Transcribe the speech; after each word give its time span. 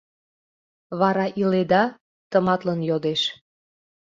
—Вара 0.99 1.27
иледа?— 1.41 1.83
тыматлын 2.31 2.79
йодеш. 2.89 3.21